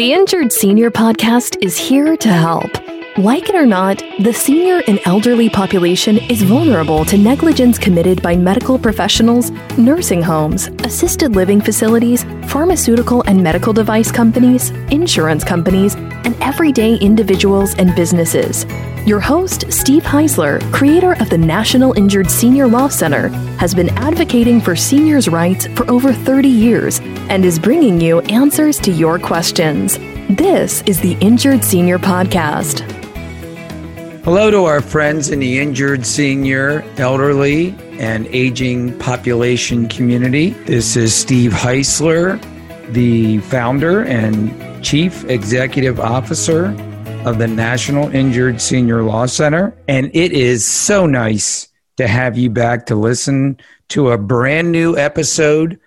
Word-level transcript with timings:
The 0.00 0.14
Injured 0.14 0.50
Senior 0.50 0.90
Podcast 0.90 1.62
is 1.62 1.76
here 1.76 2.16
to 2.16 2.28
help. 2.30 2.70
Like 3.18 3.48
it 3.48 3.56
or 3.56 3.66
not, 3.66 4.00
the 4.20 4.32
senior 4.32 4.82
and 4.86 5.00
elderly 5.04 5.50
population 5.50 6.16
is 6.16 6.42
vulnerable 6.42 7.04
to 7.06 7.18
negligence 7.18 7.76
committed 7.76 8.22
by 8.22 8.36
medical 8.36 8.78
professionals, 8.78 9.50
nursing 9.76 10.22
homes, 10.22 10.68
assisted 10.84 11.34
living 11.34 11.60
facilities, 11.60 12.22
pharmaceutical 12.46 13.22
and 13.22 13.42
medical 13.42 13.72
device 13.72 14.12
companies, 14.12 14.70
insurance 14.92 15.42
companies, 15.42 15.96
and 15.96 16.36
everyday 16.40 16.94
individuals 16.98 17.74
and 17.74 17.96
businesses. 17.96 18.64
Your 19.06 19.18
host, 19.18 19.72
Steve 19.72 20.04
Heisler, 20.04 20.60
creator 20.72 21.14
of 21.20 21.30
the 21.30 21.38
National 21.38 21.92
Injured 21.94 22.30
Senior 22.30 22.68
Law 22.68 22.86
Center, 22.86 23.28
has 23.58 23.74
been 23.74 23.88
advocating 23.98 24.60
for 24.60 24.76
seniors' 24.76 25.28
rights 25.28 25.66
for 25.74 25.90
over 25.90 26.12
30 26.12 26.48
years 26.48 27.00
and 27.28 27.44
is 27.44 27.58
bringing 27.58 28.00
you 28.00 28.20
answers 28.22 28.78
to 28.78 28.92
your 28.92 29.18
questions. 29.18 29.98
This 30.28 30.82
is 30.82 31.00
the 31.00 31.14
Injured 31.20 31.64
Senior 31.64 31.98
Podcast. 31.98 32.99
Hello 34.22 34.50
to 34.50 34.66
our 34.66 34.82
friends 34.82 35.30
in 35.30 35.38
the 35.38 35.58
injured 35.58 36.04
senior, 36.04 36.82
elderly, 36.98 37.74
and 37.92 38.26
aging 38.26 38.98
population 38.98 39.88
community. 39.88 40.50
This 40.66 40.94
is 40.94 41.14
Steve 41.14 41.52
Heisler, 41.52 42.38
the 42.92 43.38
founder 43.38 44.04
and 44.04 44.84
chief 44.84 45.24
executive 45.24 45.98
officer 45.98 46.66
of 47.24 47.38
the 47.38 47.48
National 47.48 48.14
Injured 48.14 48.60
Senior 48.60 49.02
Law 49.04 49.24
Center. 49.24 49.74
And 49.88 50.10
it 50.14 50.32
is 50.32 50.66
so 50.66 51.06
nice 51.06 51.68
to 51.96 52.06
have 52.06 52.36
you 52.36 52.50
back 52.50 52.84
to 52.86 52.96
listen 52.96 53.58
to 53.88 54.10
a 54.10 54.18
brand 54.18 54.70
new 54.70 54.98
episode 54.98 55.80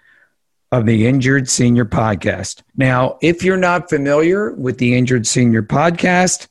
of 0.72 0.88
the 0.88 1.06
Injured 1.06 1.48
Senior 1.48 1.86
Podcast. 1.86 2.64
Now, 2.76 3.20
if 3.22 3.44
you're 3.44 3.58
not 3.58 3.90
familiar 3.90 4.54
with 4.54 4.80
the 4.80 4.98
Injured 4.98 5.28
Senior 5.28 5.62
Podcast, 5.62 6.48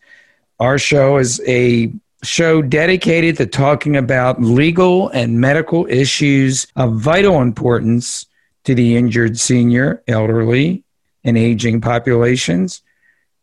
our 0.63 0.79
show 0.79 1.17
is 1.17 1.43
a 1.49 1.93
show 2.23 2.63
dedicated 2.63 3.37
to 3.37 3.47
talking 3.47 3.97
about 3.97 4.41
legal 4.41 5.09
and 5.09 5.41
medical 5.41 5.89
issues 5.91 6.69
of 6.77 6.95
vital 7.01 7.43
importance 7.43 8.27
to 8.63 8.73
the 8.73 8.95
injured 8.95 9.41
senior, 9.41 10.05
elderly, 10.07 10.85
and 11.25 11.37
aging 11.37 11.81
populations, 11.81 12.81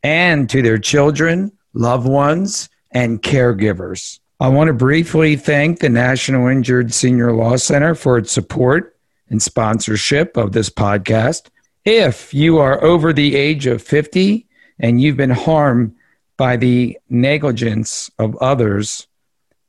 and 0.01 0.49
to 0.49 0.61
their 0.61 0.77
children, 0.77 1.51
loved 1.73 2.07
ones, 2.07 2.69
and 2.91 3.21
caregivers. 3.21 4.21
I 4.39 4.47
want 4.47 4.69
to 4.69 4.73
briefly 4.73 5.35
thank 5.35 5.79
the 5.79 5.89
National 5.89 6.47
Injured 6.47 6.93
Senior 6.93 7.33
Law 7.33 7.57
Center 7.57 7.95
for 7.95 8.17
its 8.17 8.31
support 8.31 8.95
and 9.29 9.41
sponsorship 9.41 10.37
of 10.37 10.53
this 10.53 10.69
podcast. 10.69 11.49
If 11.83 12.33
you 12.33 12.59
are 12.59 12.81
over 12.81 13.11
the 13.11 13.35
age 13.35 13.65
of 13.65 13.83
50 13.83 14.47
and 14.79 15.01
you've 15.01 15.17
been 15.17 15.31
harmed 15.31 15.95
by 16.39 16.55
the 16.55 16.97
negligence 17.09 18.09
of 18.17 18.35
others, 18.37 19.07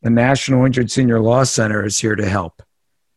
the 0.02 0.10
National 0.10 0.64
Injured 0.64 0.88
Senior 0.88 1.18
Law 1.18 1.42
Center 1.42 1.84
is 1.84 1.98
here 1.98 2.14
to 2.14 2.28
help. 2.28 2.62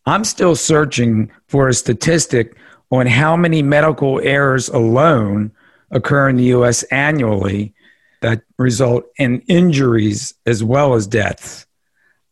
I'm 0.07 0.25
still 0.25 0.57
searching 0.57 1.31
for 1.49 1.69
a 1.69 1.75
statistic 1.75 2.57
on 2.91 3.07
how 3.07 3.37
many 3.37 3.63
medical 3.63 4.19
errors 4.21 4.71
alone 4.71 5.53
occur 5.91 6.31
in 6.31 6.37
the 6.37 6.55
US 6.57 6.85
annually 6.85 7.75
that 8.23 8.41
result 8.57 9.05
in 9.19 9.43
injuries 9.43 10.33
as 10.47 10.65
well 10.65 10.95
as 10.95 11.07
deaths. 11.07 11.67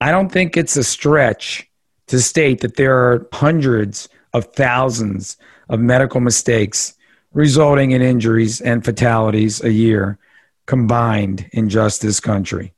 I 0.00 0.12
don't 0.12 0.32
think 0.32 0.56
it's 0.56 0.78
a 0.78 0.82
stretch 0.82 1.70
to 2.06 2.22
state 2.22 2.62
that 2.62 2.76
there 2.76 2.96
are 2.96 3.28
hundreds 3.34 4.08
of 4.32 4.46
thousands 4.54 5.36
of 5.68 5.78
medical 5.78 6.22
mistakes 6.22 6.95
resulting 7.36 7.90
in 7.90 8.00
injuries 8.00 8.62
and 8.62 8.82
fatalities 8.82 9.62
a 9.62 9.70
year 9.70 10.18
combined 10.64 11.46
in 11.52 11.68
just 11.68 12.00
this 12.00 12.18
country. 12.18 12.72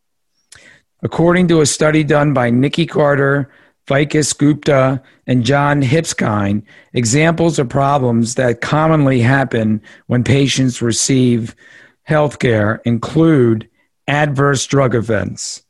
According 1.01 1.47
to 1.49 1.61
a 1.61 1.67
study 1.67 2.03
done 2.03 2.35
by 2.35 2.51
Nikki 2.51 2.85
Carter, 2.85 3.53
Vikas 3.87 4.37
Gupta, 4.37 5.01
and 5.29 5.45
John 5.45 5.81
Hipskind, 5.81 6.65
examples 6.93 7.61
of 7.61 7.69
problems 7.69 8.35
that 8.35 8.61
commonly 8.61 9.21
happen 9.21 9.81
when 10.09 10.25
patients 10.25 10.83
receive 10.83 11.55
health 12.03 12.41
care 12.41 12.83
include 12.85 13.69
adverse 14.09 14.67
drug 14.67 14.97
events, 14.97 15.63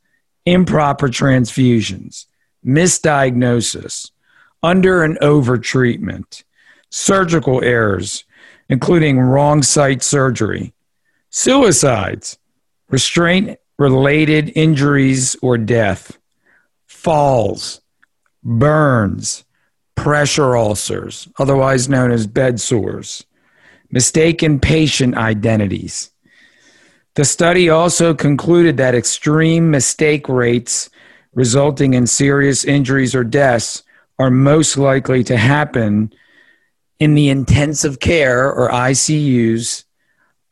improper 0.47 1.09
transfusions, 1.09 2.25
misdiagnosis, 2.65 4.12
under 4.62 5.03
and 5.03 5.19
over 5.19 5.59
treatment, 5.59 6.43
surgical 6.88 7.62
errors, 7.62 8.25
including 8.69 9.19
wrong 9.19 9.62
site 9.62 10.03
surgery, 10.03 10.73
suicides, 11.31 12.39
restraint 12.89 13.59
related 13.79 14.53
injuries 14.55 15.37
or 15.41 15.56
death, 15.56 16.19
falls, 16.87 17.81
burns, 18.43 19.45
pressure 19.95 20.57
ulcers, 20.57 21.28
otherwise 21.39 21.89
known 21.89 22.11
as 22.11 22.27
bed 22.27 22.61
sores, 22.61 23.25
mistaken 23.91 24.61
patient 24.61 25.17
identities. 25.17 26.11
The 27.15 27.25
study 27.25 27.69
also 27.69 28.15
concluded 28.15 28.77
that 28.77 28.95
extreme 28.95 29.71
mistake 29.71 30.28
rates 30.28 30.89
resulting 31.34 31.95
in 31.95 32.07
serious 32.07 32.65
injuries 32.65 33.15
or 33.15 33.25
deaths 33.25 33.83
are 34.19 34.31
most 34.31 34.77
likely 34.77 35.25
to 35.25 35.37
happen 35.37 36.12
in 37.00 37.14
the 37.14 37.28
intensive 37.28 38.00
care 38.00 38.53
or 38.53 38.70
ICUs, 38.70 39.84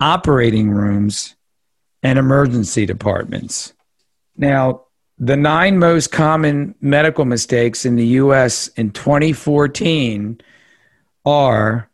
operating 0.00 0.70
rooms, 0.70 1.34
and 2.02 2.18
emergency 2.18 2.86
departments. 2.86 3.72
Now, 4.36 4.82
the 5.18 5.36
nine 5.36 5.78
most 5.78 6.12
common 6.12 6.74
medical 6.80 7.24
mistakes 7.24 7.84
in 7.86 7.96
the 7.96 8.06
US 8.06 8.68
in 8.68 8.90
2014 8.90 10.40
are 11.24 11.90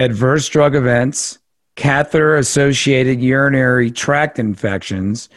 adverse 0.00 0.48
drug 0.48 0.74
events, 0.74 1.38
catheter 1.76 2.36
associated 2.36 3.20
urinary 3.20 3.90
tract 3.90 4.38
infections, 4.38 5.28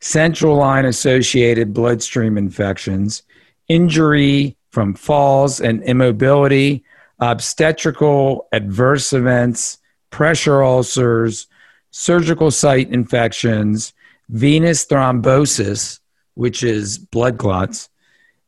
central 0.00 0.56
line 0.56 0.84
associated 0.84 1.74
bloodstream 1.74 2.38
infections, 2.38 3.22
injury 3.68 4.56
from 4.70 4.94
falls 4.94 5.60
and 5.60 5.82
immobility, 5.82 6.84
obstetrical 7.18 8.48
adverse 8.52 9.12
events, 9.12 9.78
pressure 10.10 10.62
ulcers, 10.62 11.46
surgical 11.90 12.50
site 12.50 12.90
infections, 12.90 13.92
venous 14.28 14.86
thrombosis, 14.86 16.00
which 16.34 16.62
is 16.62 16.98
blood 16.98 17.38
clots, 17.38 17.88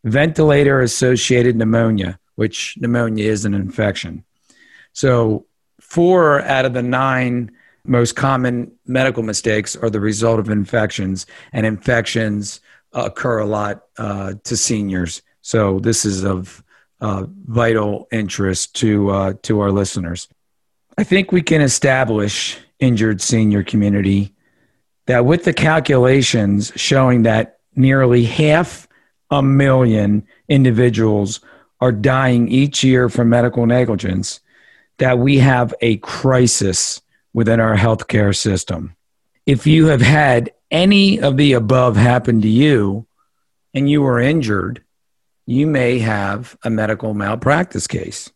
ventilator 0.04 0.80
associated 0.80 1.56
pneumonia, 1.56 2.18
which 2.34 2.76
pneumonia 2.78 3.24
is 3.24 3.44
an 3.44 3.54
infection. 3.54 4.24
So, 4.92 5.46
four 5.80 6.42
out 6.42 6.64
of 6.64 6.74
the 6.74 6.82
nine 6.82 7.50
most 7.84 8.16
common 8.16 8.70
medical 8.86 9.22
mistakes 9.22 9.74
are 9.76 9.88
the 9.88 10.00
result 10.00 10.38
of 10.38 10.50
infections, 10.50 11.24
and 11.52 11.64
infections 11.64 12.60
occur 12.92 13.38
a 13.38 13.46
lot 13.46 13.84
uh, 13.96 14.34
to 14.44 14.56
seniors. 14.56 15.22
So, 15.40 15.80
this 15.80 16.04
is 16.04 16.24
of 16.24 16.62
uh, 17.00 17.24
vital 17.46 18.08
interest 18.10 18.74
to 18.76 19.10
uh, 19.10 19.32
to 19.42 19.60
our 19.60 19.70
listeners. 19.70 20.28
I 20.96 21.04
think 21.04 21.30
we 21.30 21.42
can 21.42 21.60
establish 21.60 22.58
injured 22.80 23.20
senior 23.20 23.62
community 23.62 24.34
that 25.06 25.24
with 25.24 25.44
the 25.44 25.52
calculations 25.52 26.72
showing 26.76 27.22
that 27.22 27.58
nearly 27.74 28.24
half 28.24 28.88
a 29.30 29.42
million 29.42 30.26
individuals 30.48 31.40
are 31.80 31.92
dying 31.92 32.48
each 32.48 32.82
year 32.82 33.08
from 33.08 33.28
medical 33.28 33.66
negligence, 33.66 34.40
that 34.98 35.18
we 35.18 35.38
have 35.38 35.72
a 35.80 35.96
crisis 35.98 37.00
within 37.32 37.60
our 37.60 37.76
healthcare 37.76 38.36
system. 38.36 38.96
If 39.46 39.66
you 39.66 39.86
have 39.86 40.00
had 40.00 40.50
any 40.70 41.20
of 41.20 41.36
the 41.36 41.52
above 41.52 41.96
happen 41.96 42.42
to 42.42 42.48
you 42.48 43.06
and 43.72 43.88
you 43.88 44.02
were 44.02 44.20
injured, 44.20 44.82
you 45.48 45.66
may 45.66 45.98
have 45.98 46.58
a 46.62 46.68
medical 46.68 47.14
malpractice 47.14 47.86
case. 47.86 48.30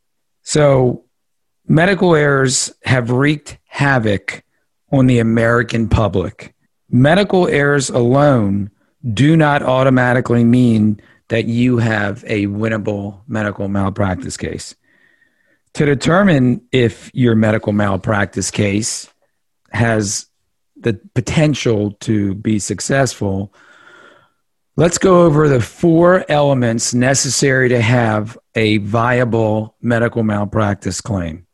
So, 0.44 1.04
medical 1.68 2.14
errors 2.14 2.72
have 2.84 3.10
wreaked 3.10 3.58
havoc 3.66 4.42
on 4.90 5.08
the 5.08 5.18
American 5.18 5.90
public. 5.90 6.54
Medical 6.88 7.46
errors 7.48 7.90
alone 7.90 8.70
do 9.12 9.36
not 9.36 9.62
automatically 9.62 10.42
mean 10.42 11.02
that 11.28 11.44
you 11.44 11.76
have 11.76 12.24
a 12.26 12.46
winnable 12.46 13.20
medical 13.28 13.68
malpractice 13.68 14.38
case. 14.38 14.74
To 15.74 15.84
determine 15.84 16.62
if 16.72 17.10
your 17.12 17.34
medical 17.34 17.74
malpractice 17.74 18.50
case 18.50 19.12
has 19.70 20.30
the 20.76 20.98
potential 21.14 21.90
to 22.00 22.34
be 22.36 22.58
successful, 22.58 23.52
let's 24.76 24.98
go 24.98 25.22
over 25.22 25.48
the 25.48 25.60
four 25.60 26.24
elements 26.30 26.94
necessary 26.94 27.68
to 27.68 27.80
have 27.80 28.38
a 28.54 28.78
viable 28.78 29.76
medical 29.82 30.22
malpractice 30.22 31.00
claim. 31.00 31.46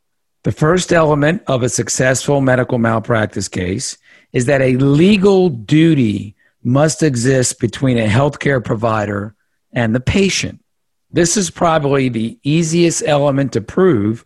The 0.44 0.52
first 0.52 0.92
element 0.92 1.42
of 1.46 1.62
a 1.62 1.68
successful 1.68 2.40
medical 2.40 2.78
malpractice 2.78 3.48
case 3.48 3.98
is 4.32 4.46
that 4.46 4.62
a 4.62 4.76
legal 4.76 5.48
duty 5.48 6.36
must 6.62 7.02
exist 7.02 7.60
between 7.60 7.98
a 7.98 8.06
healthcare 8.06 8.64
provider 8.64 9.34
and 9.72 9.94
the 9.94 10.00
patient. 10.00 10.62
This 11.10 11.36
is 11.36 11.50
probably 11.50 12.08
the 12.08 12.38
easiest 12.44 13.02
element 13.06 13.52
to 13.54 13.60
prove 13.60 14.24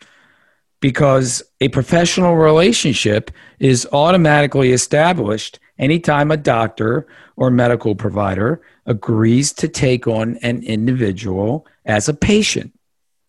because 0.81 1.43
a 1.61 1.69
professional 1.69 2.37
relationship 2.37 3.31
is 3.61 3.89
automatically 3.93 4.73
established 4.73 5.61
anytime 5.83 6.31
a 6.31 6.37
doctor 6.37 7.07
or 7.37 7.51
medical 7.51 7.95
provider 7.95 8.63
agrees 8.87 9.53
to 9.53 9.69
take 9.69 10.07
on 10.07 10.37
an 10.39 10.63
individual 10.63 11.67
as 11.85 12.09
a 12.09 12.15
patient. 12.15 12.73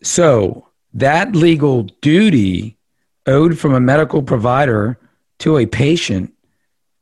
So, 0.04 0.68
that 0.94 1.36
legal 1.36 1.84
duty 2.02 2.78
owed 3.26 3.58
from 3.58 3.74
a 3.74 3.80
medical 3.80 4.22
provider 4.22 5.00
to 5.40 5.58
a 5.58 5.66
patient 5.66 6.32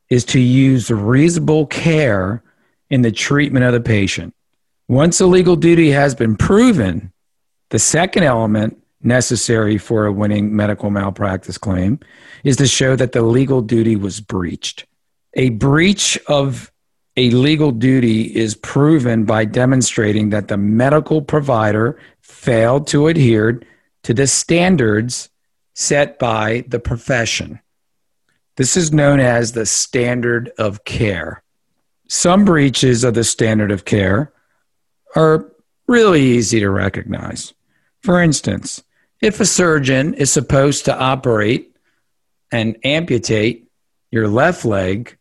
is 0.09 0.23
to 0.25 0.39
use 0.39 0.89
reasonable 0.89 1.65
care 1.67 2.41
in 2.89 3.01
the 3.01 3.11
treatment 3.11 3.65
of 3.65 3.73
the 3.73 3.81
patient. 3.81 4.33
Once 4.87 5.19
a 5.19 5.25
legal 5.25 5.55
duty 5.55 5.91
has 5.91 6.15
been 6.15 6.37
proven, 6.37 7.11
the 7.69 7.79
second 7.79 8.23
element 8.23 8.77
necessary 9.03 9.77
for 9.77 10.05
a 10.05 10.11
winning 10.11 10.55
medical 10.55 10.89
malpractice 10.89 11.57
claim 11.57 11.99
is 12.43 12.55
to 12.57 12.67
show 12.67 12.95
that 12.95 13.11
the 13.11 13.21
legal 13.21 13.61
duty 13.61 13.95
was 13.95 14.21
breached. 14.21 14.85
A 15.35 15.49
breach 15.49 16.19
of 16.27 16.71
a 17.15 17.29
legal 17.31 17.71
duty 17.71 18.23
is 18.35 18.55
proven 18.55 19.25
by 19.25 19.45
demonstrating 19.45 20.29
that 20.29 20.47
the 20.47 20.57
medical 20.57 21.21
provider 21.21 21.99
failed 22.21 22.87
to 22.87 23.07
adhere 23.07 23.61
to 24.03 24.13
the 24.13 24.27
standards 24.27 25.29
set 25.73 26.19
by 26.19 26.63
the 26.67 26.79
profession. 26.79 27.59
This 28.57 28.75
is 28.75 28.91
known 28.91 29.19
as 29.19 29.51
the 29.51 29.65
standard 29.65 30.51
of 30.57 30.83
care. 30.83 31.43
Some 32.07 32.43
breaches 32.43 33.03
of 33.03 33.13
the 33.13 33.23
standard 33.23 33.71
of 33.71 33.85
care 33.85 34.33
are 35.15 35.51
really 35.87 36.21
easy 36.21 36.59
to 36.59 36.69
recognize. 36.69 37.53
For 38.01 38.21
instance, 38.21 38.83
if 39.21 39.39
a 39.39 39.45
surgeon 39.45 40.13
is 40.15 40.31
supposed 40.31 40.85
to 40.85 40.97
operate 40.97 41.75
and 42.51 42.77
amputate 42.83 43.69
your 44.09 44.27
left 44.27 44.65
leg, 44.65 45.17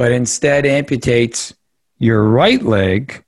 but 0.00 0.12
instead 0.12 0.64
amputates 0.64 1.52
your 1.98 2.24
right 2.24 2.62
leg, 2.62 3.22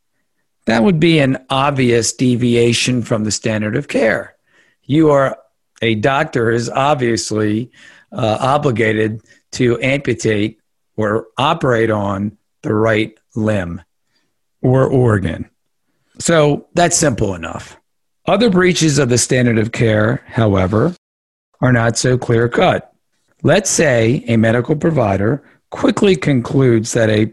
that 0.64 0.82
would 0.82 0.98
be 0.98 1.18
an 1.18 1.36
obvious 1.50 2.14
deviation 2.14 3.02
from 3.02 3.24
the 3.24 3.30
standard 3.30 3.76
of 3.76 3.88
care. 3.88 4.36
You 4.84 5.10
are 5.10 5.36
a 5.82 5.96
doctor 5.96 6.50
is 6.50 6.70
obviously 6.70 7.70
uh, 8.10 8.38
obligated 8.40 9.20
to 9.50 9.78
amputate 9.82 10.60
or 10.96 11.26
operate 11.36 11.90
on 11.90 12.38
the 12.62 12.72
right 12.72 13.18
limb 13.34 13.82
or 14.62 14.86
organ. 14.86 15.50
So 16.20 16.68
that's 16.72 16.96
simple 16.96 17.34
enough. 17.34 17.76
Other 18.24 18.48
breaches 18.48 18.98
of 18.98 19.10
the 19.10 19.18
standard 19.18 19.58
of 19.58 19.72
care, 19.72 20.24
however, 20.26 20.96
are 21.60 21.72
not 21.72 21.98
so 21.98 22.16
clear 22.16 22.48
cut. 22.48 22.94
Let's 23.42 23.68
say 23.68 24.24
a 24.26 24.38
medical 24.38 24.74
provider 24.74 25.44
quickly 25.72 26.14
concludes 26.14 26.92
that 26.92 27.10
a 27.10 27.32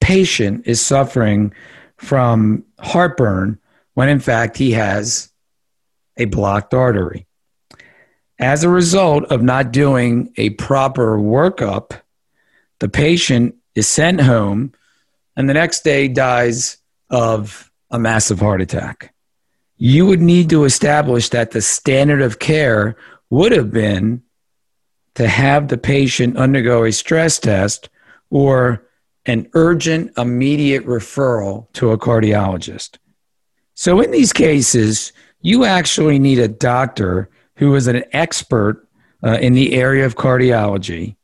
patient 0.00 0.66
is 0.66 0.80
suffering 0.80 1.52
from 1.96 2.64
heartburn 2.80 3.58
when 3.94 4.08
in 4.08 4.18
fact 4.18 4.56
he 4.58 4.72
has 4.72 5.32
a 6.16 6.24
blocked 6.24 6.74
artery. 6.74 7.26
As 8.40 8.64
a 8.64 8.68
result 8.68 9.24
of 9.26 9.42
not 9.42 9.72
doing 9.72 10.32
a 10.36 10.50
proper 10.50 11.16
workup, 11.16 12.00
the 12.80 12.88
patient 12.88 13.54
is 13.76 13.86
sent 13.86 14.20
home 14.20 14.72
and 15.36 15.48
the 15.48 15.54
next 15.54 15.84
day 15.84 16.08
dies 16.08 16.78
of 17.08 17.70
a 17.90 17.98
massive 18.00 18.40
heart 18.40 18.60
attack 18.60 19.14
you 19.78 20.06
would 20.06 20.20
need 20.20 20.50
to 20.50 20.64
establish 20.64 21.28
that 21.30 21.50
the 21.50 21.60
standard 21.60 22.22
of 22.22 22.38
care 22.38 22.96
would 23.30 23.52
have 23.52 23.70
been 23.70 24.22
to 25.16 25.28
have 25.28 25.68
the 25.68 25.78
patient 25.78 26.36
undergo 26.36 26.84
a 26.84 26.92
stress 26.92 27.38
test 27.38 27.88
or 28.30 28.86
an 29.26 29.48
urgent, 29.54 30.12
immediate 30.16 30.86
referral 30.86 31.70
to 31.72 31.90
a 31.90 31.98
cardiologist. 31.98 32.98
So, 33.74 34.00
in 34.00 34.10
these 34.10 34.32
cases, 34.32 35.12
you 35.40 35.64
actually 35.64 36.18
need 36.18 36.38
a 36.38 36.48
doctor 36.48 37.28
who 37.56 37.74
is 37.74 37.88
an 37.88 38.04
expert 38.12 38.86
uh, 39.24 39.38
in 39.40 39.54
the 39.54 39.74
area 39.74 40.06
of 40.06 40.16
cardiology 40.16 41.16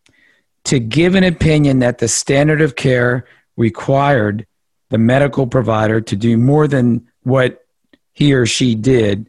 to 0.65 0.79
give 0.79 1.15
an 1.15 1.25
opinion 1.25 1.81
that 1.81 1.99
the 1.99 2.09
standard 2.09 2.61
of 2.61 2.77
care 2.77 3.27
required 3.57 4.47
the 4.89 4.99
medical 4.99 5.47
provider 5.47 6.01
to 6.01 6.17
do 6.17 6.37
more 6.37 6.67
than 6.67 7.07
what 7.23 7.67
he 8.13 8.33
or 8.33 8.47
she 8.47 8.75
did 8.75 9.29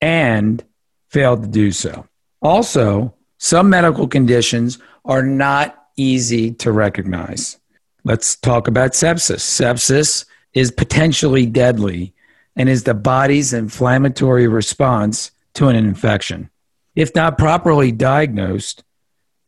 and 0.00 0.64
failed 1.08 1.42
to 1.42 1.48
do 1.48 1.72
so. 1.72 2.06
Also, 2.42 3.15
some 3.38 3.70
medical 3.70 4.08
conditions 4.08 4.78
are 5.04 5.22
not 5.22 5.88
easy 5.96 6.52
to 6.52 6.72
recognize. 6.72 7.58
Let's 8.04 8.36
talk 8.36 8.68
about 8.68 8.92
sepsis. 8.92 9.40
Sepsis 9.40 10.24
is 10.54 10.70
potentially 10.70 11.46
deadly 11.46 12.14
and 12.54 12.68
is 12.68 12.84
the 12.84 12.94
body's 12.94 13.52
inflammatory 13.52 14.48
response 14.48 15.32
to 15.54 15.68
an 15.68 15.76
infection. 15.76 16.50
If 16.94 17.14
not 17.14 17.36
properly 17.36 17.92
diagnosed, 17.92 18.82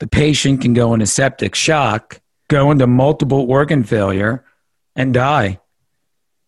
the 0.00 0.06
patient 0.06 0.60
can 0.60 0.74
go 0.74 0.92
into 0.92 1.06
septic 1.06 1.54
shock, 1.54 2.20
go 2.48 2.70
into 2.70 2.86
multiple 2.86 3.50
organ 3.50 3.84
failure, 3.84 4.44
and 4.94 5.14
die. 5.14 5.60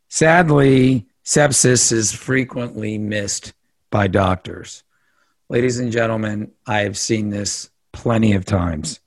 Sadly, 0.08 1.06
Sepsis 1.24 1.92
is 1.92 2.12
frequently 2.12 2.98
missed 2.98 3.52
by 3.90 4.08
doctors. 4.08 4.82
Ladies 5.50 5.80
and 5.80 5.90
gentlemen, 5.90 6.52
I 6.64 6.82
have 6.82 6.96
seen 6.96 7.30
this 7.30 7.70
plenty 7.90 8.34
of 8.34 8.44
times. 8.44 9.00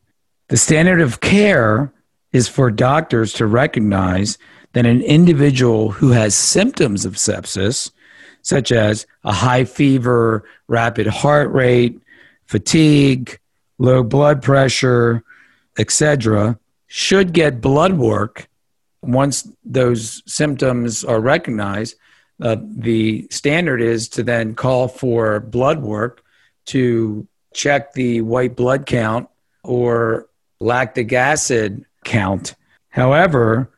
The 0.50 0.58
standard 0.58 1.00
of 1.00 1.22
care 1.22 1.94
is 2.34 2.50
for 2.50 2.70
doctors 2.70 3.32
to 3.36 3.46
recognize 3.46 4.38
that 4.74 4.86
an 4.86 5.02
individual 5.04 5.92
who 5.92 6.10
has 6.10 6.36
symptoms 6.36 7.06
of 7.06 7.14
sepsis, 7.14 7.92
such 8.42 8.74
as 8.74 9.08
a 9.24 9.32
high 9.32 9.64
fever, 9.64 10.44
rapid 10.68 11.08
heart 11.08 11.50
rate, 11.54 11.98
fatigue, 12.46 13.40
low 13.78 14.04
blood 14.04 14.44
pressure, 14.44 15.24
etc., 15.80 16.60
should 16.88 17.32
get 17.32 17.62
blood 17.62 17.94
work 17.94 18.50
once 19.02 19.48
those 19.64 20.22
symptoms 20.26 21.06
are 21.06 21.22
recognized 21.22 21.96
uh, 22.42 22.58
the 22.60 23.28
standard 23.30 23.82
is 23.82 24.10
to 24.10 24.24
then 24.24 24.56
call 24.56 24.88
for 24.88 25.40
blood 25.40 25.82
work 25.82 26.23
to 26.66 27.28
check 27.54 27.94
the 27.94 28.22
white 28.22 28.56
blood 28.56 28.86
count 28.86 29.30
or 29.64 30.28
lactic 30.60 31.14
acid 31.14 31.86
count. 32.04 32.56
However, 32.90 33.70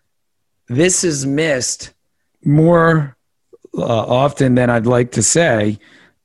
this 0.68 1.04
is 1.04 1.26
missed 1.26 1.94
more 2.44 3.16
uh, 3.78 3.84
often 3.84 4.56
than 4.56 4.70
I'd 4.70 4.86
like 4.86 5.12
to 5.14 5.24
say. 5.24 5.80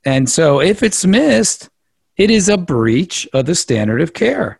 And 0.05 0.29
so 0.29 0.61
if 0.61 0.83
it's 0.83 1.05
missed, 1.05 1.69
it 2.17 2.29
is 2.29 2.49
a 2.49 2.57
breach 2.57 3.27
of 3.33 3.45
the 3.45 3.55
standard 3.55 4.01
of 4.01 4.13
care. 4.13 4.59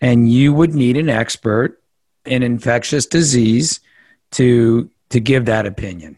And 0.00 0.30
you 0.30 0.52
would 0.52 0.74
need 0.74 0.96
an 0.96 1.08
expert 1.08 1.82
in 2.24 2.42
infectious 2.42 3.06
disease 3.06 3.80
to, 4.32 4.90
to 5.10 5.20
give 5.20 5.46
that 5.46 5.66
opinion. 5.66 6.16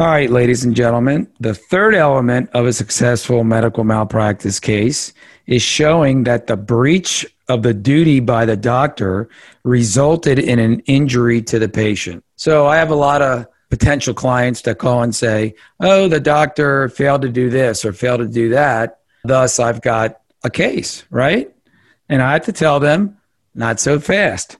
All 0.00 0.08
right, 0.08 0.28
ladies 0.28 0.64
and 0.64 0.74
gentlemen, 0.74 1.30
the 1.38 1.54
third 1.54 1.94
element 1.94 2.50
of 2.52 2.66
a 2.66 2.72
successful 2.72 3.44
medical 3.44 3.84
malpractice 3.84 4.58
case 4.58 5.12
is 5.46 5.62
showing 5.62 6.24
that 6.24 6.48
the 6.48 6.56
breach 6.56 7.24
of 7.48 7.62
the 7.62 7.74
duty 7.74 8.18
by 8.18 8.44
the 8.44 8.56
doctor 8.56 9.28
resulted 9.62 10.40
in 10.40 10.58
an 10.58 10.80
injury 10.80 11.40
to 11.42 11.60
the 11.60 11.68
patient. 11.68 12.24
So 12.34 12.66
I 12.66 12.74
have 12.74 12.90
a 12.90 12.96
lot 12.96 13.22
of 13.22 13.46
potential 13.70 14.14
clients 14.14 14.62
that 14.62 14.78
call 14.78 15.00
and 15.04 15.14
say, 15.14 15.54
oh, 15.78 16.08
the 16.08 16.18
doctor 16.18 16.88
failed 16.88 17.22
to 17.22 17.28
do 17.28 17.48
this 17.48 17.84
or 17.84 17.92
failed 17.92 18.18
to 18.18 18.26
do 18.26 18.48
that. 18.48 18.98
Thus, 19.22 19.60
I've 19.60 19.80
got 19.80 20.20
a 20.42 20.50
case, 20.50 21.04
right? 21.10 21.54
And 22.08 22.20
I 22.20 22.32
have 22.32 22.46
to 22.46 22.52
tell 22.52 22.80
them, 22.80 23.16
not 23.54 23.78
so 23.78 24.00
fast. 24.00 24.56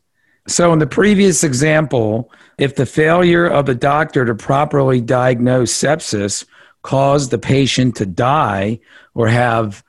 So, 0.46 0.72
in 0.72 0.78
the 0.78 0.86
previous 0.86 1.42
example, 1.42 2.30
if 2.58 2.76
the 2.76 2.86
failure 2.86 3.46
of 3.46 3.66
the 3.66 3.74
doctor 3.74 4.24
to 4.26 4.34
properly 4.34 5.00
diagnose 5.00 5.72
sepsis 5.72 6.44
caused 6.82 7.30
the 7.30 7.38
patient 7.38 7.96
to 7.96 8.06
die 8.06 8.80
or 9.14 9.28
have 9.28 9.82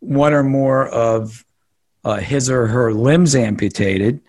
one 0.00 0.34
or 0.34 0.42
more 0.42 0.86
of 0.88 1.44
uh, 2.04 2.16
his 2.16 2.50
or 2.50 2.66
her 2.66 2.92
limbs 2.92 3.34
amputated, 3.34 4.20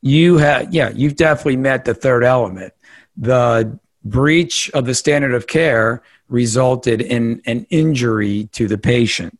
you 0.00 0.36
have, 0.36 0.72
yeah, 0.72 0.90
you've 0.90 1.16
definitely 1.16 1.56
met 1.56 1.86
the 1.86 1.94
third 1.94 2.22
element. 2.22 2.72
The 3.16 3.78
breach 4.04 4.70
of 4.74 4.84
the 4.84 4.94
standard 4.94 5.34
of 5.34 5.46
care 5.46 6.02
resulted 6.28 7.00
in 7.00 7.42
an 7.46 7.66
injury 7.70 8.48
to 8.52 8.68
the 8.68 8.78
patient 8.78 9.38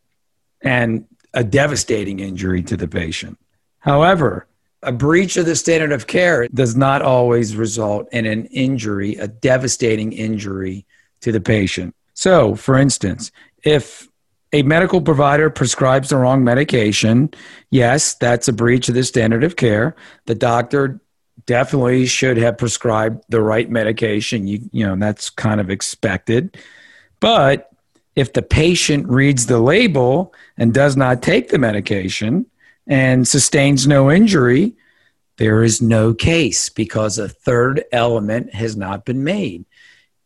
and 0.62 1.06
a 1.32 1.44
devastating 1.44 2.20
injury 2.20 2.62
to 2.62 2.76
the 2.76 2.88
patient. 2.88 3.38
However, 3.78 4.46
a 4.84 4.92
breach 4.92 5.36
of 5.36 5.46
the 5.46 5.56
standard 5.56 5.92
of 5.92 6.06
care 6.06 6.48
does 6.48 6.76
not 6.76 7.02
always 7.02 7.56
result 7.56 8.08
in 8.12 8.26
an 8.26 8.46
injury, 8.46 9.16
a 9.16 9.28
devastating 9.28 10.12
injury 10.12 10.86
to 11.20 11.32
the 11.32 11.40
patient. 11.40 11.94
So, 12.14 12.54
for 12.54 12.76
instance, 12.78 13.32
if 13.64 14.08
a 14.52 14.62
medical 14.62 15.00
provider 15.00 15.50
prescribes 15.50 16.10
the 16.10 16.16
wrong 16.16 16.44
medication, 16.44 17.34
yes, 17.70 18.14
that's 18.14 18.46
a 18.46 18.52
breach 18.52 18.88
of 18.88 18.94
the 18.94 19.02
standard 19.02 19.42
of 19.42 19.56
care. 19.56 19.96
The 20.26 20.36
doctor 20.36 21.00
definitely 21.46 22.06
should 22.06 22.36
have 22.36 22.56
prescribed 22.56 23.24
the 23.28 23.40
right 23.40 23.68
medication. 23.68 24.46
You, 24.46 24.60
you 24.70 24.86
know, 24.86 24.96
that's 24.96 25.28
kind 25.28 25.60
of 25.60 25.70
expected. 25.70 26.56
But 27.18 27.70
if 28.14 28.32
the 28.32 28.42
patient 28.42 29.08
reads 29.08 29.46
the 29.46 29.58
label 29.58 30.32
and 30.56 30.72
does 30.72 30.96
not 30.96 31.22
take 31.22 31.48
the 31.48 31.58
medication 31.58 32.46
and 32.86 33.26
sustains 33.26 33.86
no 33.86 34.10
injury, 34.10 34.74
there 35.36 35.62
is 35.62 35.82
no 35.82 36.14
case 36.14 36.68
because 36.68 37.18
a 37.18 37.28
third 37.28 37.84
element 37.92 38.54
has 38.54 38.76
not 38.76 39.04
been 39.04 39.24
made. 39.24 39.64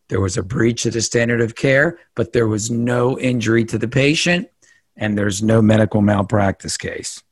There 0.09 0.21
was 0.21 0.37
a 0.37 0.43
breach 0.43 0.87
of 0.87 0.95
the 0.95 1.01
standard 1.01 1.41
of 1.41 1.55
care, 1.55 1.99
but 2.15 2.33
there 2.33 2.49
was 2.49 2.71
no 2.71 3.19
injury 3.19 3.65
to 3.67 3.79
the 3.79 3.89
patient, 3.89 4.49
and 4.97 5.17
there's 5.17 5.43
no 5.43 5.63
medical 5.63 6.01
malpractice 6.01 6.77
case. 6.77 7.23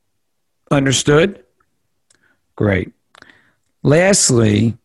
Understood? 0.70 1.44
Great. 2.54 2.92
Lastly, 3.82 4.76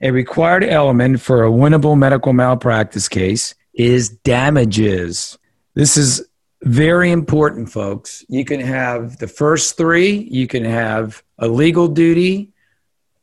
a 0.00 0.10
required 0.10 0.64
element 0.64 1.20
for 1.20 1.44
a 1.44 1.50
winnable 1.50 1.96
medical 1.96 2.32
malpractice 2.32 3.08
case 3.08 3.54
is 3.72 4.08
damages. 4.08 5.38
This 5.74 5.96
is 5.96 6.26
very 6.62 7.10
important, 7.10 7.70
folks. 7.70 8.24
You 8.28 8.44
can 8.44 8.60
have 8.60 9.18
the 9.18 9.26
first 9.26 9.76
three, 9.76 10.12
you 10.30 10.46
can 10.46 10.64
have 10.64 11.22
a 11.38 11.48
legal 11.48 11.88
duty, 11.88 12.52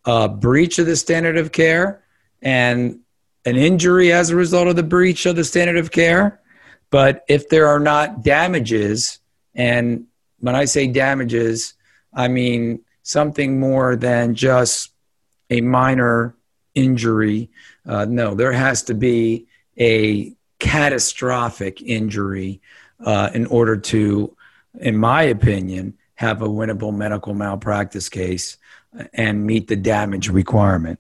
a 0.05 0.27
breach 0.27 0.79
of 0.79 0.85
the 0.85 0.95
standard 0.95 1.37
of 1.37 1.51
care, 1.51 2.03
and 2.41 2.99
an 3.45 3.55
injury 3.55 4.11
as 4.11 4.29
a 4.29 4.35
result 4.35 4.67
of 4.67 4.75
the 4.75 4.83
breach 4.83 5.25
of 5.25 5.35
the 5.35 5.43
standard 5.43 5.77
of 5.77 5.91
care. 5.91 6.41
But 6.89 7.23
if 7.27 7.49
there 7.49 7.67
are 7.67 7.79
not 7.79 8.23
damages, 8.23 9.19
and 9.55 10.05
when 10.39 10.55
I 10.55 10.65
say 10.65 10.87
damages, 10.87 11.75
I 12.13 12.27
mean 12.27 12.81
something 13.03 13.59
more 13.59 13.95
than 13.95 14.35
just 14.35 14.91
a 15.49 15.61
minor 15.61 16.35
injury. 16.75 17.49
Uh, 17.85 18.05
no, 18.05 18.35
there 18.35 18.51
has 18.51 18.83
to 18.83 18.93
be 18.93 19.47
a 19.77 20.35
catastrophic 20.59 21.81
injury 21.81 22.61
uh, 23.05 23.29
in 23.33 23.45
order 23.47 23.77
to, 23.77 24.35
in 24.79 24.97
my 24.97 25.23
opinion, 25.23 25.97
have 26.15 26.41
a 26.41 26.47
winnable 26.47 26.95
medical 26.95 27.33
malpractice 27.33 28.09
case 28.09 28.57
and 29.13 29.45
meet 29.45 29.67
the 29.67 29.75
damage 29.75 30.29
requirement. 30.29 30.99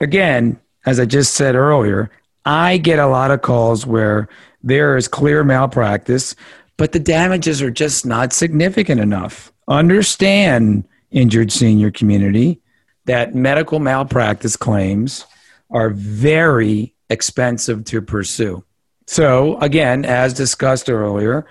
Again, 0.00 0.60
as 0.86 1.00
I 1.00 1.06
just 1.06 1.34
said 1.34 1.54
earlier, 1.54 2.10
I 2.44 2.78
get 2.78 2.98
a 2.98 3.06
lot 3.06 3.30
of 3.30 3.42
calls 3.42 3.84
where 3.84 4.28
there 4.62 4.96
is 4.96 5.08
clear 5.08 5.44
malpractice, 5.44 6.34
but 6.76 6.92
the 6.92 7.00
damages 7.00 7.60
are 7.60 7.70
just 7.70 8.06
not 8.06 8.32
significant 8.32 9.00
enough. 9.00 9.52
Understand, 9.66 10.84
injured 11.10 11.50
senior 11.50 11.90
community, 11.90 12.60
that 13.06 13.34
medical 13.34 13.80
malpractice 13.80 14.56
claims 14.56 15.26
are 15.70 15.90
very 15.90 16.94
expensive 17.10 17.84
to 17.84 18.00
pursue. 18.00 18.64
So, 19.08 19.58
again, 19.60 20.04
as 20.04 20.34
discussed 20.34 20.90
earlier, 20.90 21.46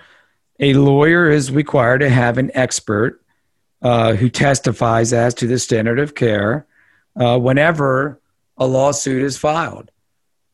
a 0.60 0.74
lawyer 0.74 1.28
is 1.28 1.50
required 1.50 1.98
to 1.98 2.08
have 2.08 2.38
an 2.38 2.52
expert 2.54 3.20
uh, 3.82 4.14
who 4.14 4.28
testifies 4.28 5.12
as 5.12 5.34
to 5.34 5.48
the 5.48 5.58
standard 5.58 5.98
of 5.98 6.14
care 6.14 6.68
uh, 7.16 7.36
whenever 7.36 8.20
a 8.58 8.64
lawsuit 8.64 9.24
is 9.24 9.36
filed. 9.36 9.90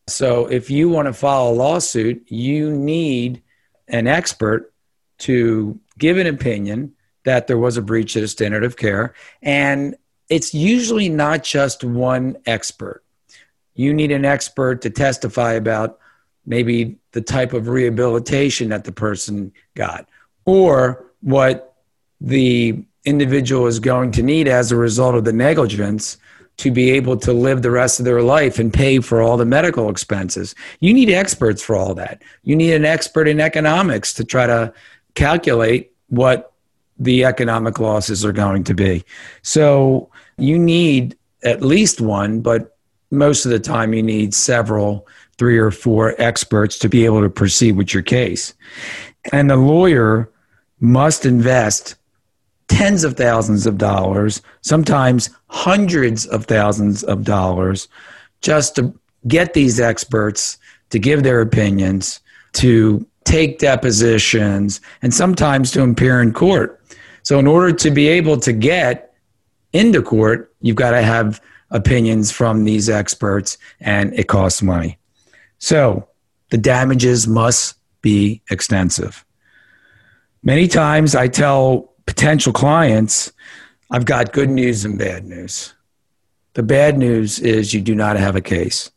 So 0.07 0.47
if 0.47 0.71
you 0.71 0.89
want 0.89 1.05
to 1.05 1.13
file 1.13 1.51
a 1.51 1.53
lawsuit, 1.53 2.25
you 2.31 2.73
need 2.73 3.43
an 3.87 4.07
expert 4.07 4.73
to 5.19 5.79
give 5.99 6.17
an 6.17 6.27
opinion 6.27 6.95
that 7.25 7.49
there 7.49 7.59
was 7.59 7.77
a 7.77 7.83
breach 7.83 8.17
of 8.17 8.23
the 8.23 8.29
standard 8.29 8.65
of 8.65 8.79
care. 8.79 9.13
And 9.43 9.95
it's 10.31 10.55
usually 10.55 11.11
not 11.11 11.45
just 11.45 11.85
one 11.85 12.39
expert. 12.47 13.05
You 13.75 13.93
need 13.93 14.11
an 14.11 14.25
expert 14.25 14.81
to 14.83 14.91
testify 14.91 15.53
about 15.53 15.99
maybe 16.47 16.97
the 17.13 17.21
type 17.21 17.53
of 17.53 17.69
rehabilitation 17.69 18.69
that 18.69 18.85
the 18.85 18.93
person 18.93 19.53
got 19.75 20.09
or 20.45 21.07
what 21.21 21.77
the 22.21 22.85
individual 23.05 23.67
is 23.67 23.79
going 23.79 24.11
to 24.13 24.23
need 24.23 24.49
as 24.49 24.73
a 24.73 24.77
result 24.77 25.15
of 25.15 25.25
the 25.25 25.33
negligence 25.33 26.17
to 26.57 26.71
be 26.71 26.91
able 26.91 27.17
to 27.17 27.33
live 27.33 27.63
the 27.63 27.71
rest 27.71 27.99
of 27.99 28.05
their 28.05 28.23
life 28.23 28.59
and 28.59 28.73
pay 28.73 29.01
for 29.01 29.21
all 29.21 29.37
the 29.37 29.45
medical 29.45 29.91
expenses. 29.91 30.55
You 30.81 30.95
need 30.95 31.11
experts 31.11 31.63
for 31.63 31.75
all 31.75 31.95
that. 31.95 32.23
You 32.45 32.55
need 32.55 32.75
an 32.75 32.85
expert 32.85 33.27
in 33.27 33.41
economics 33.41 34.13
to 34.15 34.25
try 34.25 34.47
to 34.47 34.73
calculate 35.15 35.93
what 36.09 36.53
the 36.99 37.25
economic 37.25 37.81
losses 37.81 38.25
are 38.25 38.33
going 38.33 38.63
to 38.65 38.75
be. 38.75 39.05
So 39.43 40.11
you 40.39 40.59
need 40.59 41.17
at 41.43 41.61
least 41.61 42.01
one, 42.01 42.41
but 42.41 42.77
most 43.11 43.45
of 43.45 43.51
the 43.51 43.59
time 43.59 43.93
you 43.93 44.03
need 44.03 44.33
several, 44.33 45.07
three 45.39 45.59
or 45.59 45.71
four 45.71 46.15
experts 46.19 46.79
to 46.79 46.89
be 46.89 47.05
able 47.05 47.21
to 47.21 47.31
proceed 47.31 47.77
with 47.77 47.93
your 47.93 48.03
case. 48.03 48.55
And 49.33 49.51
the 49.51 49.57
lawyer 49.57 50.31
must 50.81 51.25
invest 51.25 51.97
tens 52.69 53.05
of 53.05 53.17
thousands 53.17 53.67
of 53.67 53.79
dollars, 53.79 54.43
sometimes 54.63 55.31
hundreds 55.49 56.27
of 56.27 56.47
thousands 56.47 57.05
of 57.05 57.25
dollars, 57.25 57.89
just 58.41 58.77
to 58.77 58.93
get 59.27 59.55
these 59.55 59.81
experts 59.81 60.59
to 60.91 60.99
give 60.99 61.23
their 61.23 61.41
opinions, 61.41 62.21
to 62.53 63.07
take 63.25 63.59
depositions, 63.59 64.81
and 65.03 65.15
sometimes 65.15 65.71
to 65.73 65.83
appear 65.83 66.21
in 66.21 66.33
court. 66.33 66.81
So, 67.23 67.39
in 67.39 67.47
order 67.47 67.73
to 67.73 67.91
be 67.91 68.07
able 68.09 68.39
to 68.41 68.53
get 68.53 69.15
into 69.73 70.03
court, 70.03 70.55
you've 70.61 70.77
got 70.77 70.91
to 70.91 71.03
have 71.03 71.41
opinions 71.71 72.31
from 72.31 72.65
these 72.65 72.89
experts, 72.89 73.59
and 73.81 74.13
it 74.15 74.29
costs 74.29 74.63
money. 74.63 74.99
So, 75.65 76.07
the 76.51 76.59
damages 76.59 77.27
must 77.27 77.77
be 78.03 78.43
extensive. 78.51 79.25
Many 80.43 80.69
times 80.69 81.15
I 81.15 81.27
tell 81.27 81.91
potential 82.05 82.53
clients, 82.53 83.33
I've 83.91 84.05
got 84.05 84.35
good 84.35 84.51
news 84.51 84.85
and 84.85 84.99
bad 84.99 85.25
news. 85.25 85.73
The 86.53 86.63
bad 86.63 86.99
news 86.99 87.39
is 87.39 87.73
you 87.73 87.81
do 87.81 87.95
not 87.95 88.19
have 88.19 88.37
a 88.37 88.43
case. 88.43 88.91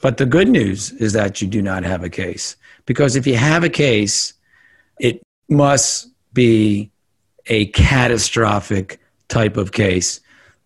But 0.00 0.16
the 0.16 0.26
good 0.26 0.48
news 0.48 0.90
is 0.90 1.12
that 1.12 1.40
you 1.40 1.46
do 1.46 1.62
not 1.62 1.84
have 1.84 2.02
a 2.02 2.10
case. 2.10 2.56
Because 2.84 3.14
if 3.14 3.24
you 3.24 3.36
have 3.36 3.62
a 3.62 3.68
case, 3.68 4.34
it 4.98 5.22
must 5.48 6.10
be 6.32 6.90
a 7.46 7.66
catastrophic 7.66 8.98
type 9.28 9.56
of 9.56 9.70
case. 9.70 10.18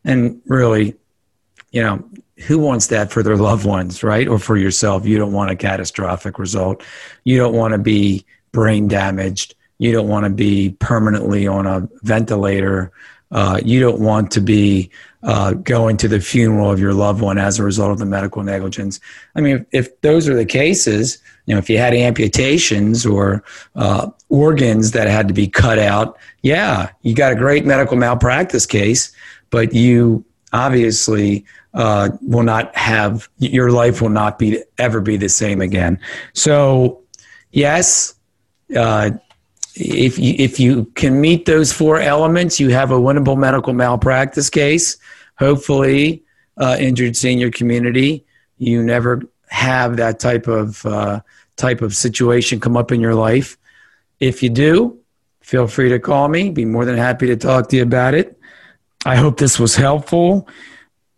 And 0.03 0.41
really, 0.47 0.95
you 1.73 1.83
know, 1.83 2.03
who 2.47 2.59
wants 2.59 2.87
that 2.89 3.11
for 3.11 3.23
their 3.23 3.37
loved 3.37 3.67
ones, 3.67 4.03
right? 4.03 4.29
Or 4.29 4.39
for 4.39 4.57
yourself? 4.57 5.05
You 5.05 5.19
don't 5.19 5.33
want 5.33 5.51
a 5.51 5.57
catastrophic 5.57 6.39
result. 6.39 6.83
You 7.25 7.37
don't 7.37 7.55
want 7.55 7.73
to 7.73 7.79
be 7.79 8.25
brain 8.53 8.89
damaged. 8.89 9.55
You 9.79 9.93
don't 9.93 10.09
want 10.09 10.25
to 10.25 10.31
be 10.31 10.71
permanently 10.79 11.47
on 11.47 11.67
a 11.67 11.89
ventilator. 12.03 12.93
Uh, 13.31 13.61
you 13.65 13.81
don't 13.81 14.01
want 14.01 14.31
to 14.33 14.41
be 14.41 14.91
uh, 15.23 15.53
going 15.53 15.97
to 15.99 16.09
the 16.09 16.21
funeral 16.21 16.71
of 16.71 16.79
your 16.79 16.95
loved 16.95 17.21
one 17.21 17.39
as 17.39 17.59
a 17.59 17.63
result 17.63 17.91
of 17.91 17.99
the 17.99 18.07
medical 18.07 18.43
negligence. 18.43 19.01
I 19.35 19.41
mean, 19.41 19.67
if, 19.73 19.87
if 19.87 20.01
those 20.01 20.29
are 20.29 20.35
the 20.35 20.47
cases, 20.47 21.19
you 21.47 21.55
know, 21.55 21.59
if 21.59 21.69
you 21.69 21.79
had 21.79 21.93
amputations 21.93 23.05
or 23.05 23.43
uh, 23.75 24.11
organs 24.29 24.93
that 24.93 25.09
had 25.09 25.29
to 25.29 25.35
be 25.35 25.49
cut 25.49 25.79
out, 25.79 26.17
yeah, 26.43 26.91
you 27.03 27.15
got 27.15 27.33
a 27.33 27.37
great 27.37 27.67
medical 27.67 27.97
malpractice 27.97 28.67
case, 28.67 29.13
but 29.51 29.75
you 29.75 30.25
obviously 30.53 31.45
uh, 31.75 32.11
will 32.23 32.43
not 32.43 32.75
have 32.77 33.29
your 33.39 33.71
life 33.71 34.01
will 34.01 34.09
not 34.09 34.39
be 34.39 34.63
ever 34.79 35.01
be 35.01 35.17
the 35.17 35.29
same 35.29 35.61
again. 35.61 36.01
So, 36.33 37.03
yes, 37.53 38.15
uh, 38.77 39.11
if 39.75 40.19
you, 40.19 40.35
if 40.39 40.59
you 40.59 40.87
can 40.97 41.21
meet 41.21 41.47
those 41.47 41.73
four 41.73 42.01
elements, 42.01 42.59
you 42.59 42.71
have 42.71 42.91
a 42.91 42.99
winnable 42.99 43.39
medical 43.39 43.73
malpractice 43.73 44.51
case. 44.51 44.97
Hopefully, 45.39 46.25
uh, 46.57 46.77
injured 46.81 47.17
senior 47.17 47.51
community, 47.51 48.25
you 48.57 48.83
never 48.83 49.23
have 49.49 49.97
that 49.97 50.19
type 50.19 50.49
of 50.49 50.85
uh, 50.85 51.21
type 51.57 51.83
of 51.83 51.95
situation 51.95 52.61
come 52.61 52.77
up 52.77 52.91
in 52.93 53.01
your 53.01 53.15
life. 53.15 53.57
If 54.21 54.43
you 54.43 54.51
do, 54.51 54.99
feel 55.41 55.69
free 55.69 55.89
to 55.91 55.99
call 55.99 56.29
me. 56.29 56.51
Be 56.51 56.65
more 56.65 56.85
than 56.85 56.97
happy 56.97 57.27
to 57.29 57.37
talk 57.37 57.69
to 57.69 57.77
you 57.77 57.83
about 57.83 58.15
it. 58.15 58.38
I 59.05 59.17
hope 59.17 59.39
this 59.39 59.59
was 59.59 59.77
helpful. 59.77 60.49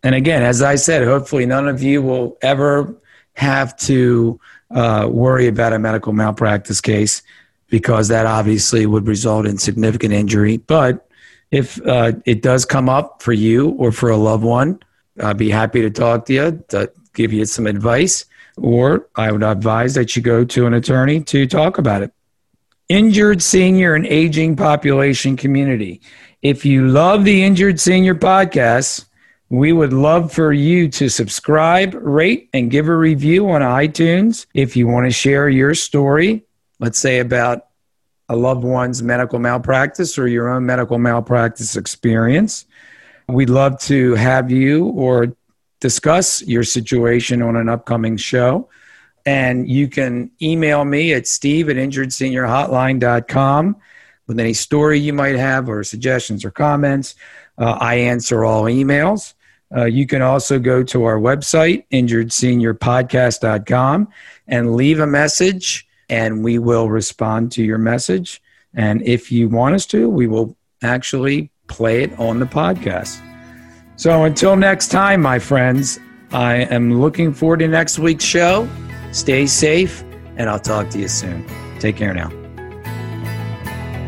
And 0.03 0.15
again, 0.15 0.43
as 0.43 0.61
I 0.61 0.75
said, 0.75 1.03
hopefully 1.03 1.45
none 1.45 1.67
of 1.67 1.81
you 1.81 2.01
will 2.01 2.37
ever 2.41 2.95
have 3.33 3.75
to 3.77 4.39
uh, 4.71 5.07
worry 5.11 5.47
about 5.47 5.73
a 5.73 5.79
medical 5.79 6.13
malpractice 6.13 6.81
case 6.81 7.21
because 7.69 8.07
that 8.09 8.25
obviously 8.25 8.85
would 8.85 9.07
result 9.07 9.45
in 9.45 9.57
significant 9.57 10.13
injury. 10.13 10.57
But 10.57 11.07
if 11.51 11.81
uh, 11.85 12.13
it 12.25 12.41
does 12.41 12.65
come 12.65 12.89
up 12.89 13.21
for 13.21 13.33
you 13.33 13.69
or 13.71 13.91
for 13.91 14.09
a 14.09 14.17
loved 14.17 14.43
one, 14.43 14.79
I'd 15.21 15.37
be 15.37 15.49
happy 15.49 15.81
to 15.81 15.89
talk 15.89 16.25
to 16.25 16.33
you, 16.33 16.63
to 16.69 16.91
give 17.13 17.33
you 17.33 17.45
some 17.45 17.67
advice, 17.67 18.25
or 18.57 19.07
I 19.15 19.31
would 19.31 19.43
advise 19.43 19.93
that 19.95 20.15
you 20.15 20.21
go 20.21 20.45
to 20.45 20.65
an 20.65 20.73
attorney 20.73 21.21
to 21.21 21.47
talk 21.47 21.77
about 21.77 22.01
it. 22.01 22.13
Injured 22.89 23.41
senior 23.41 23.95
and 23.95 24.05
aging 24.05 24.55
population 24.55 25.37
community. 25.37 26.01
If 26.41 26.65
you 26.65 26.87
love 26.87 27.23
the 27.23 27.43
Injured 27.43 27.79
Senior 27.79 28.15
podcast, 28.15 29.05
we 29.49 29.73
would 29.73 29.93
love 29.93 30.33
for 30.33 30.51
you 30.51 30.89
to 30.89 31.07
subscribe, 31.07 31.93
rate, 31.93 32.49
and 32.51 32.71
give 32.71 32.87
a 32.87 32.95
review 32.95 33.47
on 33.51 33.61
iTunes. 33.61 34.47
If 34.55 34.75
you 34.75 34.87
want 34.87 35.05
to 35.05 35.11
share 35.11 35.49
your 35.49 35.75
story, 35.75 36.43
let's 36.79 36.97
say 36.97 37.19
about 37.19 37.67
a 38.27 38.35
loved 38.35 38.63
one's 38.63 39.03
medical 39.03 39.37
malpractice 39.37 40.17
or 40.17 40.27
your 40.27 40.49
own 40.49 40.65
medical 40.65 40.97
malpractice 40.97 41.75
experience. 41.75 42.65
We'd 43.27 43.51
love 43.51 43.79
to 43.81 44.15
have 44.15 44.49
you 44.49 44.85
or 44.85 45.35
discuss 45.79 46.41
your 46.41 46.63
situation 46.63 47.43
on 47.43 47.55
an 47.55 47.69
upcoming 47.69 48.17
show. 48.17 48.67
And 49.27 49.69
you 49.69 49.87
can 49.87 50.31
email 50.41 50.85
me 50.85 51.13
at 51.13 51.27
steve 51.27 51.69
at 51.69 51.75
injuredseniorhotline.com 51.75 53.75
with 54.27 54.39
any 54.39 54.53
story 54.53 54.99
you 54.99 55.13
might 55.13 55.35
have 55.35 55.67
or 55.69 55.83
suggestions 55.83 56.45
or 56.45 56.51
comments. 56.51 57.15
Uh, 57.57 57.77
I 57.79 57.95
answer 57.95 58.45
all 58.45 58.63
emails. 58.63 59.33
Uh, 59.75 59.85
you 59.85 60.05
can 60.05 60.21
also 60.21 60.59
go 60.59 60.83
to 60.83 61.05
our 61.05 61.17
website, 61.17 61.85
injuredseniorpodcast.com, 61.91 64.07
and 64.47 64.75
leave 64.75 64.99
a 64.99 65.07
message 65.07 65.87
and 66.11 66.43
we 66.43 66.59
will 66.59 66.89
respond 66.89 67.51
to 67.53 67.63
your 67.63 67.79
message. 67.79 68.41
And 68.75 69.01
if 69.01 69.31
you 69.31 69.49
want 69.49 69.75
us 69.75 69.85
to, 69.87 70.09
we 70.09 70.27
will 70.27 70.55
actually 70.83 71.49
play 71.67 72.03
it 72.03 72.19
on 72.19 72.39
the 72.39 72.45
podcast. 72.45 73.19
So 73.95 74.25
until 74.25 74.55
next 74.55 74.89
time, 74.89 75.21
my 75.21 75.39
friends, 75.39 75.99
I 76.31 76.65
am 76.65 76.99
looking 76.99 77.33
forward 77.33 77.59
to 77.59 77.67
next 77.67 77.97
week's 77.97 78.25
show. 78.25 78.67
Stay 79.13 79.47
safe, 79.47 80.03
and 80.37 80.49
I'll 80.49 80.59
talk 80.59 80.89
to 80.91 80.99
you 80.99 81.07
soon. 81.07 81.45
Take 81.79 81.95
care 81.95 82.13
now. 82.13 82.40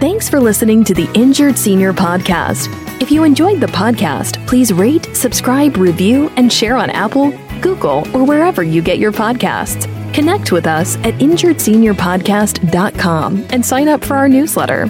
Thanks 0.03 0.27
for 0.27 0.41
listening 0.41 0.83
to 0.83 0.93
the 0.93 1.09
Injured 1.13 1.57
Senior 1.57 1.93
Podcast. 1.93 2.67
If 3.01 3.09
you 3.09 3.23
enjoyed 3.23 3.61
the 3.61 3.67
podcast, 3.67 4.45
please 4.47 4.73
rate, 4.73 5.07
subscribe, 5.15 5.77
review, 5.77 6.29
and 6.35 6.51
share 6.51 6.75
on 6.75 6.89
Apple, 6.89 7.31
Google, 7.61 8.05
or 8.13 8.25
wherever 8.25 8.63
you 8.63 8.81
get 8.81 8.99
your 8.99 9.13
podcasts. 9.13 9.85
Connect 10.13 10.51
with 10.51 10.67
us 10.67 10.97
at 11.05 11.13
injuredseniorpodcast.com 11.13 13.45
and 13.49 13.65
sign 13.65 13.87
up 13.87 14.03
for 14.03 14.17
our 14.17 14.27
newsletter. 14.27 14.89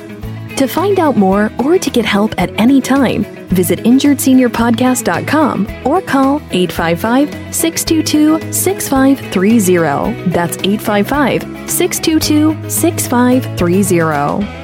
To 0.58 0.65
find 0.65 0.99
out 0.99 1.15
more 1.15 1.52
or 1.63 1.78
to 1.78 1.91
get 1.91 2.06
help 2.06 2.34
at 2.39 2.49
any 2.60 2.82
time, 2.82 3.23
visit 3.49 3.82
injuredseniorpodcast.com 3.82 5.86
or 5.86 6.02
call 6.02 6.38
855 6.49 7.54
622 7.54 8.52
6530. 8.52 10.32
That's 10.32 10.58
855 10.58 11.69
622 11.69 12.67
6530. 12.67 14.62